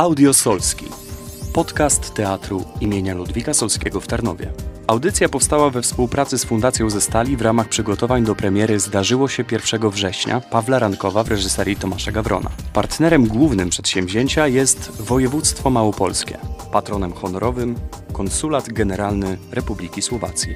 [0.00, 0.86] Audio Solski.
[1.52, 4.52] Podcast teatru imienia Ludwika Solskiego w Tarnowie.
[4.86, 9.44] Audycja powstała we współpracy z Fundacją ze Stali w ramach przygotowań do premiery Zdarzyło się
[9.52, 12.50] 1 września Pawła Rankowa w reżyserii Tomasza Gawrona.
[12.72, 16.38] Partnerem głównym przedsięwzięcia jest Województwo Małopolskie.
[16.72, 17.74] Patronem honorowym
[18.12, 20.54] Konsulat Generalny Republiki Słowacji.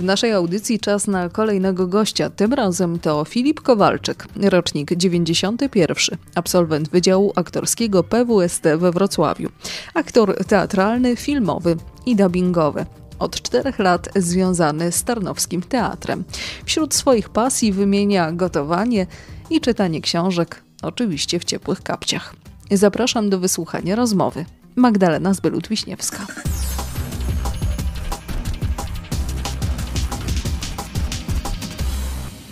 [0.00, 2.30] W naszej audycji czas na kolejnego gościa.
[2.30, 9.48] Tym razem to Filip Kowalczyk, rocznik 91, absolwent Wydziału Aktorskiego PWST we Wrocławiu.
[9.94, 11.76] Aktor teatralny, filmowy
[12.06, 12.86] i dubbingowy.
[13.18, 16.24] Od czterech lat związany z Tarnowskim Teatrem.
[16.64, 19.06] Wśród swoich pasji wymienia gotowanie
[19.50, 22.34] i czytanie książek, oczywiście w ciepłych kapciach.
[22.70, 24.44] Zapraszam do wysłuchania rozmowy.
[24.76, 26.49] Magdalena Zbylut-Wiśniewska.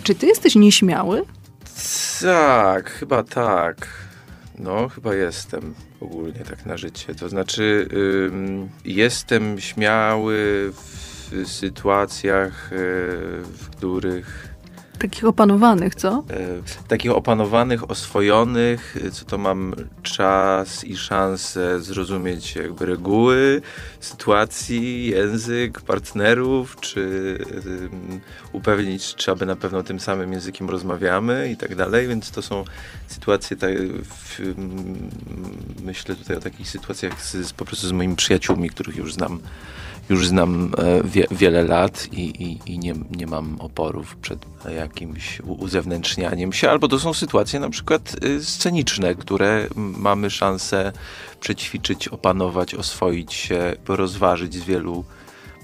[0.09, 1.23] Czy ty jesteś nieśmiały?
[2.21, 3.87] Tak, chyba tak.
[4.59, 7.15] No, chyba jestem ogólnie tak na życie.
[7.15, 7.87] To znaczy,
[8.27, 12.75] ym, jestem śmiały w sytuacjach, y,
[13.43, 14.48] w których
[14.99, 16.23] Takich opanowanych, co?
[16.29, 23.61] e, takich opanowanych, oswojonych, e, co to mam czas i szansę zrozumieć jakby reguły
[23.99, 26.99] sytuacji, język partnerów, czy
[27.65, 28.19] ym,
[28.51, 32.63] upewnić, czy aby na pewno tym samym językiem rozmawiamy i tak dalej, więc to są
[33.07, 34.53] sytuacje, tak, w,
[35.83, 39.39] myślę tutaj o takich sytuacjach z, z, po prostu z moimi przyjaciółmi, których już znam
[40.09, 45.41] już znam e, wie, wiele lat i, i, i nie, nie mam oporów przed jakimś
[45.41, 50.91] uzewnętrznianiem się, albo to są sytuacje na przykład y, sceniczne, które mamy szansę
[51.39, 55.03] przećwiczyć, opanować, oswoić się, rozważyć z wielu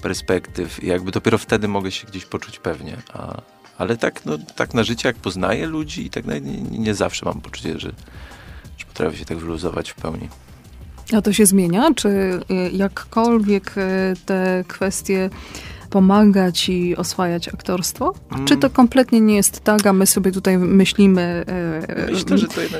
[0.02, 2.96] perspektyw i jakby dopiero wtedy mogę się gdzieś poczuć pewnie.
[3.12, 3.42] A,
[3.78, 7.40] ale tak, no, tak na życie, jak poznaję ludzi i tak nie, nie zawsze mam
[7.40, 7.92] poczucie, że,
[8.78, 10.28] że potrafię się tak wyluzować w pełni.
[11.12, 11.94] A to się zmienia?
[11.94, 12.40] Czy y,
[12.72, 13.80] jakkolwiek y,
[14.26, 15.30] te kwestie
[15.90, 18.14] pomaga ci oswajać aktorstwo?
[18.32, 18.44] Mm.
[18.46, 21.44] Czy to kompletnie nie jest tak, a my sobie tutaj myślimy
[22.08, 22.36] y, Myślę,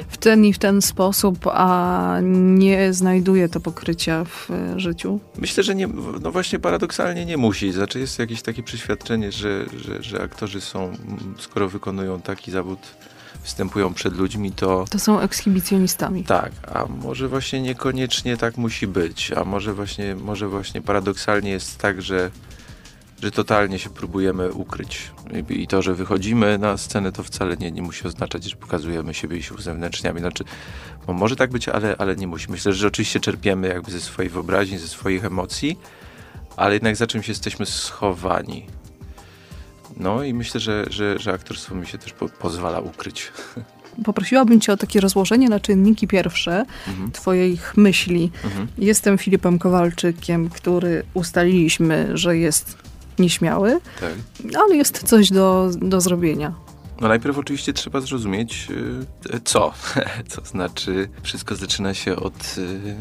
[0.09, 5.21] w ten i w ten sposób, a nie znajduje to pokrycia w życiu?
[5.39, 5.89] Myślę, że nie,
[6.23, 7.73] no właśnie paradoksalnie nie musi.
[7.73, 12.79] Znaczy jest jakieś takie przeświadczenie, że, że, że aktorzy są, mm, skoro wykonują taki zawód,
[13.51, 16.25] występują przed ludźmi, to To są ekshibicjonistami.
[16.25, 21.79] tak, a może właśnie niekoniecznie tak musi być, a może właśnie, może właśnie paradoksalnie jest
[21.79, 22.31] tak, że,
[23.23, 25.11] że totalnie się próbujemy ukryć.
[25.49, 29.37] I, to, że wychodzimy na scenę, to wcale nie, nie musi oznaczać, że pokazujemy siebie
[29.37, 30.21] i się uzewnętrzniamy.
[30.21, 30.45] Znaczy,
[31.06, 32.51] bo może tak być, ale, ale nie musi.
[32.51, 35.79] Myślę, że oczywiście czerpiemy jakby ze swojej wyobraźni, ze swoich emocji,
[36.56, 38.67] ale jednak za czymś jesteśmy schowani.
[39.97, 43.33] No i myślę, że, że, że aktorstwo mi się też po, pozwala ukryć.
[44.05, 47.12] Poprosiłabym cię o takie rozłożenie na czynniki pierwsze Mhm.
[47.12, 48.31] twoich myśli.
[48.45, 48.67] Mhm.
[48.79, 52.77] Jestem Filipem Kowalczykiem, który ustaliliśmy, że jest
[53.19, 54.12] nieśmiały, Tak.
[54.65, 56.55] ale jest coś do, do zrobienia.
[57.01, 58.69] No najpierw oczywiście trzeba zrozumieć,
[59.35, 59.73] y, co.
[60.35, 62.95] To znaczy, wszystko zaczyna się od y,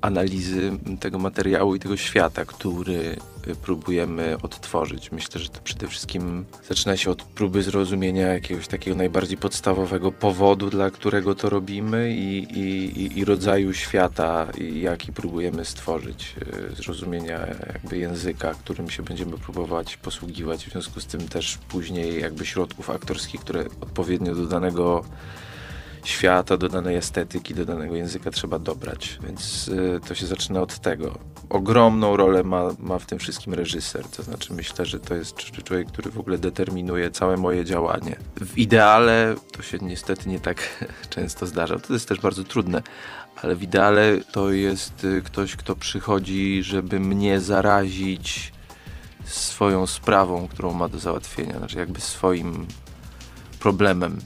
[0.00, 3.16] analizy tego materiału i tego świata, który
[3.62, 5.12] próbujemy odtworzyć.
[5.12, 10.70] Myślę, że to przede wszystkim zaczyna się od próby zrozumienia jakiegoś takiego najbardziej podstawowego powodu,
[10.70, 16.34] dla którego to robimy i, i, i- rodzaju świata, jaki próbujemy stworzyć.
[16.72, 20.64] y, Zrozumienia jakby języka, którym się będziemy próbować posługiwać.
[20.66, 25.04] W związku z tym też później jakby środków aktorskich, które odpowiednio do danego
[26.04, 29.18] świata, do danej estetyki, do danego języka trzeba dobrać.
[29.22, 31.18] Więc y, to się zaczyna od tego.
[31.48, 34.04] Ogromną rolę ma, ma w tym wszystkim reżyser.
[34.04, 38.16] To znaczy myślę, że to jest cz- człowiek, który w ogóle determinuje całe moje działanie.
[38.40, 41.78] W ideale to się niestety nie tak często zdarza.
[41.78, 42.82] To jest też bardzo trudne.
[43.42, 48.52] Ale w ideale to jest y, ktoś, kto przychodzi, żeby mnie zarazić
[49.24, 51.58] swoją sprawą, którą ma do załatwienia.
[51.58, 52.66] Znaczy jakby swoim
[53.60, 54.18] problemem.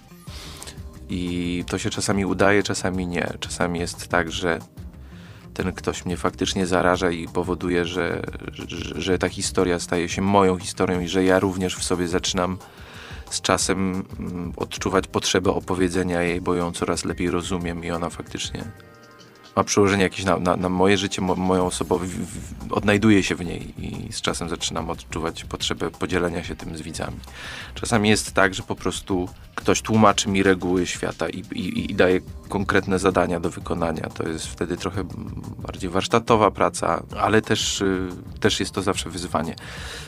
[1.08, 3.32] I to się czasami udaje, czasami nie.
[3.40, 4.58] Czasami jest tak, że
[5.54, 8.22] ten ktoś mnie faktycznie zaraża i powoduje, że,
[8.52, 12.58] że, że ta historia staje się moją historią i że ja również w sobie zaczynam
[13.30, 18.64] z czasem mm, odczuwać potrzebę opowiedzenia jej, bo ją coraz lepiej rozumiem i ona faktycznie
[19.56, 23.74] ma przełożenie jakieś na, na, na moje życie, mo, moją w- odnajduję się w niej
[23.78, 27.16] i z czasem zaczynam odczuwać potrzebę podzielenia się tym z widzami.
[27.74, 32.20] Czasami jest tak, że po prostu ktoś tłumaczy mi reguły świata i, i, i daje
[32.52, 34.08] konkretne zadania do wykonania.
[34.14, 35.04] To jest wtedy trochę
[35.58, 38.08] bardziej warsztatowa praca, ale też, y,
[38.40, 39.54] też jest to zawsze wyzwanie.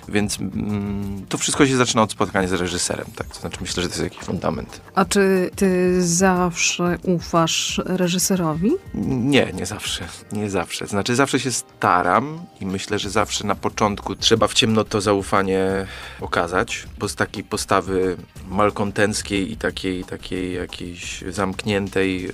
[0.08, 3.06] Więc mm, to wszystko się zaczyna od spotkania z reżyserem.
[3.17, 3.26] Tak?
[3.26, 4.81] To znaczy myślę, że to jest jakiś fundament.
[4.94, 8.70] A czy ty zawsze ufasz reżyserowi?
[8.94, 10.05] Nie, nie zawsze.
[10.32, 10.87] Nie zawsze.
[10.87, 15.87] Znaczy zawsze się staram i myślę, że zawsze na początku trzeba w ciemno to zaufanie
[16.20, 18.17] okazać, bo z takiej postawy
[18.49, 22.34] malkontenckiej i takiej, takiej jakiejś zamkniętej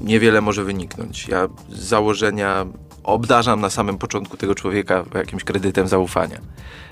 [0.00, 1.28] niewiele może wyniknąć.
[1.28, 2.66] Ja z założenia
[3.04, 6.40] obdarzam na samym początku tego człowieka jakimś kredytem zaufania.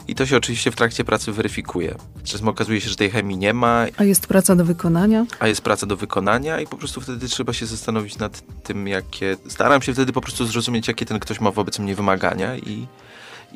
[0.09, 1.95] I to się oczywiście w trakcie pracy weryfikuje.
[2.25, 3.87] Czasem okazuje się, że tej chemii nie ma.
[3.97, 5.27] A jest praca do wykonania?
[5.39, 9.37] A jest praca do wykonania i po prostu wtedy trzeba się zastanowić nad tym, jakie...
[9.49, 12.87] Staram się wtedy po prostu zrozumieć, jakie ten ktoś ma wobec mnie wymagania i,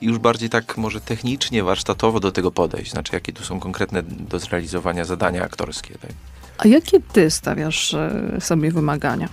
[0.01, 2.91] i już bardziej tak może technicznie, warsztatowo do tego podejść.
[2.91, 5.99] Znaczy, jakie tu są konkretne do zrealizowania zadania aktorskie.
[5.99, 6.11] Tak?
[6.59, 9.29] A jakie ty stawiasz e, sobie wymagania?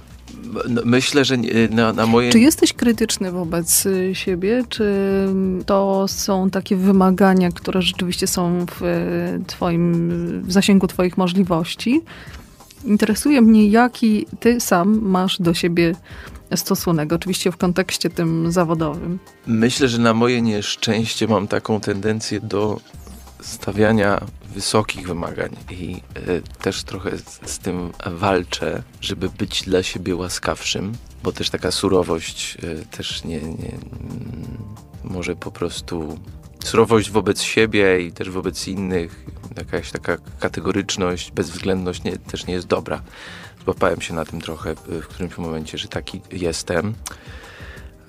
[0.70, 1.38] No, myślę, że
[1.70, 2.32] na, na, moje.
[2.32, 4.64] Czy jesteś krytyczny wobec y, siebie?
[4.70, 4.94] Czy
[5.66, 12.02] to są takie wymagania, które rzeczywiście są w y, twoim w zasięgu Twoich możliwości?
[12.86, 15.96] Interesuje mnie, jaki Ty sam masz do siebie
[16.56, 19.20] stosunek, oczywiście w kontekście tym zawodowym.
[19.48, 22.80] Myślę, że na moje nieszczęście mam taką tendencję do
[23.46, 30.16] stawiania wysokich wymagań i y, też trochę z, z, tym walczę, żeby być dla siebie
[30.16, 30.94] łaskawszym,
[31.24, 34.58] bo też taka surowość y, też nie, nie mm,
[35.04, 36.20] może po prostu
[36.64, 39.26] surowość wobec siebie i też wobec innych,
[39.58, 43.02] jakaś taka kategoryczność, bezwzględność nie, też nie jest dobra.
[43.64, 46.94] Złapałem się na tym trochę w którymś momencie, że taki jestem.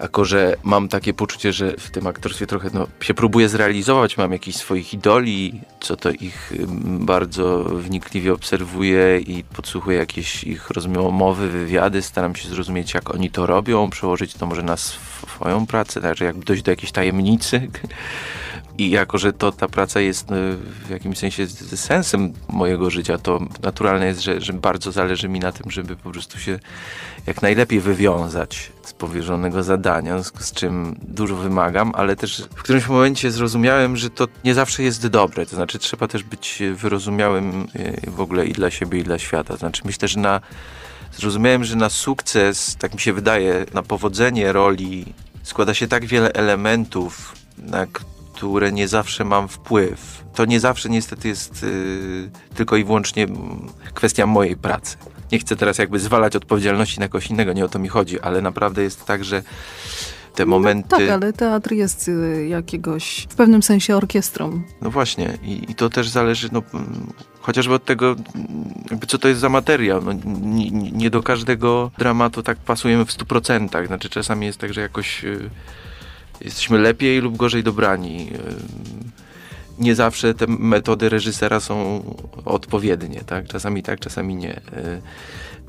[0.00, 4.32] Jako, że mam takie poczucie, że w tym aktorstwie trochę no, się próbuję zrealizować, mam
[4.32, 6.52] jakichś swoich idoli, co to ich
[6.84, 13.46] bardzo wnikliwie obserwuję i podsłuchuję jakieś ich rozmowy, wywiady, staram się zrozumieć, jak oni to
[13.46, 17.68] robią, przełożyć to może na swoją pracę, także jakby dojść do jakiejś tajemnicy.
[18.78, 20.36] I jako, że to ta praca jest no,
[20.86, 21.46] w jakimś sensie
[21.76, 26.10] sensem mojego życia, to naturalne jest, że, że bardzo zależy mi na tym, żeby po
[26.10, 26.58] prostu się
[27.26, 33.30] jak najlepiej wywiązać z powierzonego zadania, z czym dużo wymagam, ale też w którymś momencie
[33.30, 35.46] zrozumiałem, że to nie zawsze jest dobre.
[35.46, 39.56] To znaczy, trzeba też być wyrozumiałym e, w ogóle i dla siebie, i dla świata.
[39.56, 40.40] Znaczy, myślę, że na
[41.16, 45.04] zrozumiałem, że na sukces, tak mi się wydaje, na powodzenie roli
[45.42, 47.86] składa się tak wiele elementów, na
[48.36, 50.24] które nie zawsze mam wpływ.
[50.34, 53.26] To nie zawsze niestety jest yy, tylko i wyłącznie
[53.94, 54.96] kwestia mojej pracy.
[55.32, 58.42] Nie chcę teraz jakby zwalać odpowiedzialności na kogoś innego, nie o to mi chodzi, ale
[58.42, 59.42] naprawdę jest tak, że
[60.34, 60.88] te no momenty...
[60.90, 64.62] No tak, ale teatr jest y, jakiegoś w pewnym sensie orkiestrą.
[64.82, 66.62] No właśnie i, i to też zależy no,
[67.40, 68.16] chociażby od tego,
[68.90, 70.02] jakby co to jest za materiał.
[70.02, 73.86] No, nie, nie do każdego dramatu tak pasujemy w stu procentach.
[73.86, 75.22] Znaczy czasami jest tak, że jakoś...
[75.22, 75.50] Yy,
[76.40, 78.30] jesteśmy lepiej lub gorzej dobrani.
[79.78, 82.02] Nie zawsze te metody reżysera są
[82.44, 83.46] odpowiednie, tak?
[83.46, 84.60] Czasami tak, czasami nie.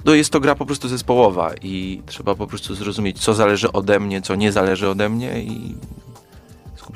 [0.06, 4.00] No jest to gra po prostu zespołowa i trzeba po prostu zrozumieć, co zależy ode
[4.00, 5.76] mnie, co nie zależy ode mnie i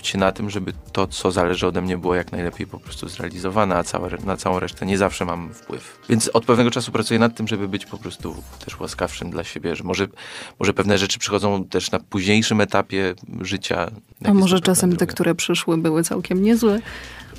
[0.01, 3.09] skupić się na tym, żeby to, co zależy ode mnie, było jak najlepiej po prostu
[3.09, 5.99] zrealizowane, a całe, na całą resztę nie zawsze mam wpływ.
[6.09, 9.75] Więc od pewnego czasu pracuję nad tym, żeby być po prostu też łaskawszym dla siebie,
[9.75, 10.07] że może,
[10.59, 13.91] może pewne rzeczy przychodzą też na późniejszym etapie życia.
[14.25, 16.79] A może czasem te, które przyszły, były całkiem niezłe?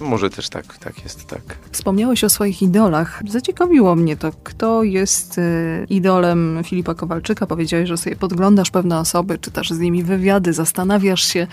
[0.03, 1.59] Może też tak, tak jest, tak.
[1.73, 3.23] Wspomniałeś o swoich idolach.
[3.29, 7.47] Zaciekawiło mnie to, kto jest y, idolem Filipa Kowalczyka.
[7.47, 11.47] Powiedziałeś, że sobie podglądasz pewne osoby, czytasz z nimi wywiady, zastanawiasz się,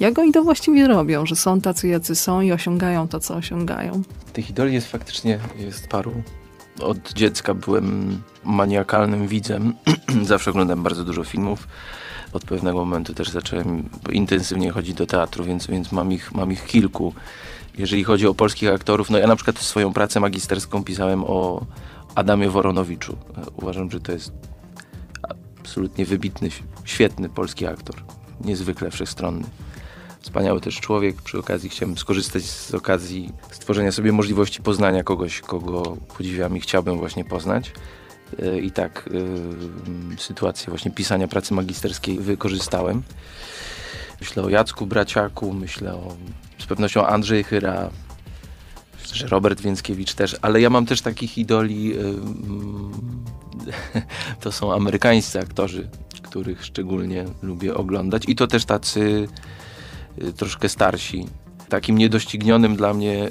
[0.00, 4.02] jak oni to właściwie robią, że są tacy, jacy są i osiągają to, co osiągają.
[4.32, 6.12] Tych idoli jest faktycznie jest paru.
[6.80, 9.74] Od dziecka byłem maniakalnym widzem.
[10.22, 11.68] Zawsze oglądam bardzo dużo filmów.
[12.32, 16.64] Od pewnego momentu też zacząłem intensywnie chodzić do teatru, więc, więc mam, ich, mam ich
[16.66, 17.14] kilku.
[17.78, 21.66] Jeżeli chodzi o polskich aktorów, no ja na przykład swoją pracę magisterską pisałem o
[22.14, 23.16] Adamie Woronowiczu.
[23.56, 24.32] Uważam, że to jest
[25.60, 26.48] absolutnie wybitny,
[26.84, 27.96] świetny polski aktor.
[28.40, 29.44] Niezwykle wszechstronny.
[30.20, 31.22] Wspaniały też człowiek.
[31.22, 36.98] Przy okazji chciałem skorzystać z okazji stworzenia sobie możliwości poznania kogoś, kogo podziwiam i chciałbym
[36.98, 37.72] właśnie poznać.
[38.42, 39.08] E, I tak
[40.16, 43.02] y, sytuację właśnie pisania pracy magisterskiej wykorzystałem.
[44.20, 46.16] Myślę o Jacku Braciaku, myślę o
[46.68, 47.90] pewnością Andrzej Chyra,
[49.12, 51.94] że Robert Więckiewicz też, ale ja mam też takich idoli,
[54.40, 55.88] to są amerykańscy aktorzy,
[56.22, 59.28] których szczególnie lubię oglądać i to też tacy
[60.22, 61.26] y, troszkę starsi.
[61.68, 63.28] Takim niedoścignionym dla mnie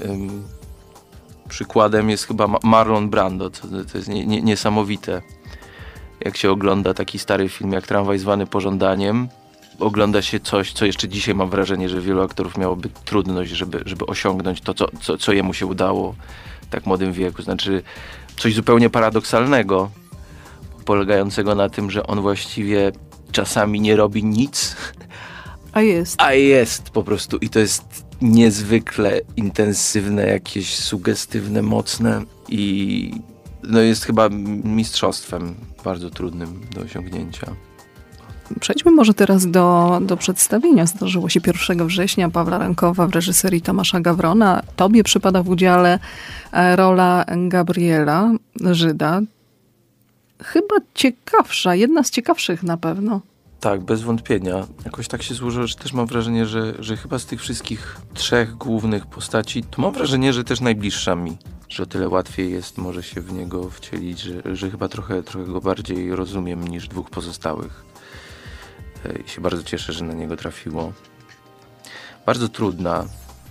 [1.50, 5.22] przykładem jest chyba Marlon Brando, to, jest nie, nie, niesamowite
[6.20, 9.27] jak się ogląda taki stary film jak Tramwaj zwany pożądaniem,
[9.79, 14.05] ogląda się coś, co jeszcze dzisiaj mam wrażenie, że wielu aktorów miałoby trudność, żeby, żeby
[14.05, 16.15] osiągnąć to, co, co, co jemu się udało
[16.62, 17.41] w tak młodym wieku.
[17.41, 17.84] Znaczy
[18.38, 19.89] coś zupełnie paradoksalnego,
[20.86, 22.91] polegającego na tym, że on właściwie
[23.31, 24.75] czasami nie robi nic,
[25.72, 26.22] a jest.
[26.22, 33.12] A jest po prostu i to jest niezwykle intensywne, jakieś sugestywne, mocne i
[33.63, 34.29] no jest chyba
[34.63, 37.66] mistrzostwem bardzo trudnym do osiągnięcia.
[38.59, 40.85] Przejdźmy może teraz do, do przedstawienia.
[40.85, 44.63] Zdarzyło się 1 września Pawła Rankowa w reżyserii Tomasza Gawrona.
[44.75, 45.99] Tobie przypada w udziale
[46.51, 48.31] e, rola Gabriela
[48.71, 49.21] Żyda.
[50.43, 53.21] Chyba ciekawsza, jedna z ciekawszych na pewno.
[53.59, 54.67] Tak, bez wątpienia.
[54.85, 58.55] Jakoś tak się złożyło, że też mam wrażenie, że, że chyba z tych wszystkich trzech
[58.55, 61.37] głównych postaci, to mam wrażenie, że też najbliższa mi.
[61.69, 65.51] Że o tyle łatwiej jest może się w niego wcielić, że, że chyba trochę, trochę
[65.51, 67.85] go bardziej rozumiem niż dwóch pozostałych.
[69.05, 70.93] E, I się bardzo cieszę, że na niego trafiło.
[72.25, 73.05] Bardzo trudna,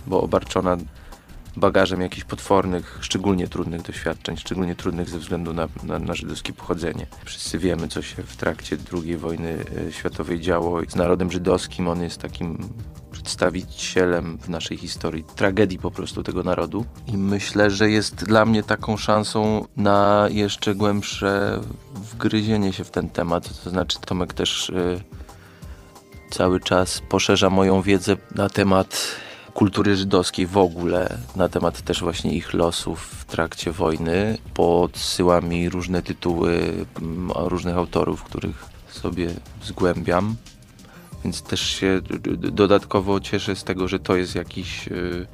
[0.07, 0.77] bo obarczona
[1.57, 7.07] bagażem jakichś potwornych, szczególnie trudnych doświadczeń, szczególnie trudnych ze względu na, na, na żydowskie pochodzenie.
[7.25, 11.87] Wszyscy wiemy, co się w trakcie II wojny e, światowej działo z narodem żydowskim.
[11.87, 12.57] On jest takim
[13.11, 16.85] przedstawicielem w naszej historii tragedii po prostu tego narodu.
[17.07, 21.61] I myślę, że jest dla mnie taką szansą na jeszcze głębsze
[21.93, 23.63] wgryzienie się w ten temat.
[23.63, 25.03] To znaczy, Tomek też y,
[26.29, 29.07] cały czas poszerza moją wiedzę na temat
[29.53, 34.37] kultury żydowskiej w ogóle, na temat też właśnie ich losów w trakcie wojny.
[34.53, 36.61] Podsyła mi różne tytuły
[37.01, 39.29] mm, różnych autorów, których sobie
[39.63, 40.35] zgłębiam.
[41.23, 42.01] Więc też się
[42.37, 45.27] dodatkowo cieszę z tego, że to jest jakiś y,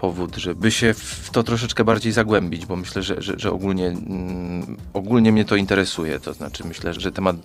[0.00, 4.76] powód, żeby się w to troszeczkę bardziej zagłębić, bo myślę, że, że, że ogólnie, mm,
[4.92, 6.20] ogólnie mnie to interesuje.
[6.20, 7.36] To znaczy myślę, że temat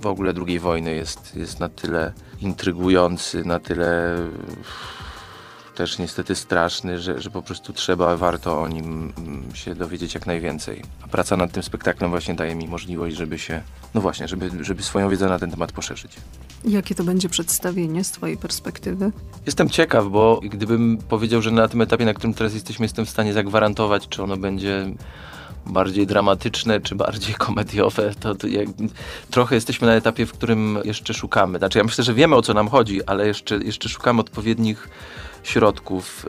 [0.00, 4.16] w ogóle II wojny jest, jest na tyle intrygujący, na tyle
[5.74, 10.26] też niestety straszny, że, że po prostu trzeba, warto o nim mm, się dowiedzieć jak
[10.26, 10.82] najwięcej.
[11.02, 13.62] A praca nad tym spektaklem właśnie daje mi możliwość, żeby się,
[13.94, 16.16] no właśnie, żeby, żeby swoją wiedzę na ten temat poszerzyć.
[16.64, 19.12] Jakie to będzie przedstawienie z Twojej perspektywy?
[19.46, 23.10] Jestem ciekaw, bo gdybym powiedział, że na tym etapie, na którym teraz jesteśmy, jestem w
[23.10, 24.86] stanie zagwarantować, czy ono będzie
[25.66, 28.68] bardziej dramatyczne, czy bardziej komediowe, to, to jak,
[29.30, 31.58] trochę jesteśmy na etapie, w którym jeszcze szukamy.
[31.58, 34.88] Znaczy ja myślę, że wiemy o co nam chodzi, ale jeszcze, jeszcze szukamy odpowiednich
[35.42, 36.26] środków,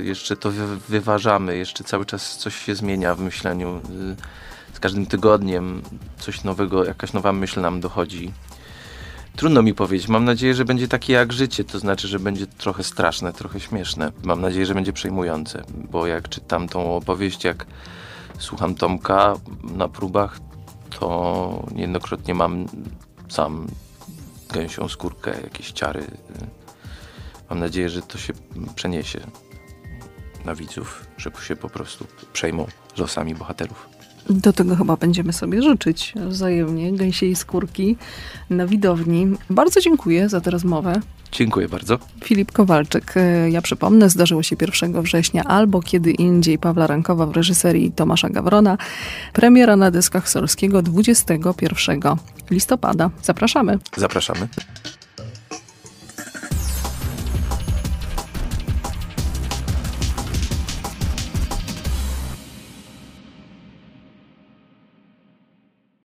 [0.00, 0.50] y, jeszcze to
[0.88, 3.80] wyważamy, jeszcze cały czas coś się zmienia w myśleniu.
[4.12, 4.16] Y,
[4.72, 5.82] z każdym tygodniem
[6.18, 8.32] coś nowego, jakaś nowa myśl nam dochodzi.
[9.36, 10.08] Trudno mi powiedzieć.
[10.08, 14.12] Mam nadzieję, że będzie takie jak życie, to znaczy, że będzie trochę straszne, trochę śmieszne.
[14.22, 17.66] Mam nadzieję, że będzie przejmujące, bo jak czytam tą opowieść, jak
[18.38, 20.40] słucham Tomka na próbach,
[20.90, 22.66] to niejednokrotnie mam
[23.28, 23.66] sam
[24.52, 26.06] gęsią skórkę, jakieś ciary.
[27.50, 28.32] Mam nadzieję, że to się
[28.74, 29.20] przeniesie
[30.44, 32.66] na widzów, że się po prostu przejmą
[32.96, 33.95] losami bohaterów.
[34.30, 37.96] Do tego chyba będziemy sobie życzyć wzajemnie gęsiej skórki
[38.50, 39.26] na widowni.
[39.50, 41.00] Bardzo dziękuję za tę rozmowę.
[41.32, 41.98] Dziękuję bardzo.
[42.24, 43.16] Filip Kowalczyk.
[43.16, 48.28] E, ja przypomnę, zdarzyło się 1 września albo kiedy indziej Pawła Rankowa w reżyserii Tomasza
[48.28, 48.78] Gawrona.
[49.32, 52.00] Premiera na dyskach Solskiego 21
[52.50, 53.10] listopada.
[53.22, 53.78] Zapraszamy.
[53.96, 54.48] Zapraszamy.